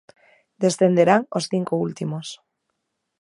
Descenderán 0.63 1.21
os 1.37 1.43
cinco 1.51 1.73
últimos. 1.87 2.27